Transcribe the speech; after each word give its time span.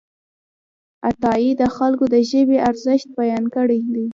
عطايي 1.07 1.51
د 1.61 1.63
خلکو 1.75 2.05
د 2.13 2.15
ژبې 2.31 2.57
ارزښت 2.69 3.07
بیان 3.19 3.45
کړی 3.55 3.79
دی. 3.93 4.05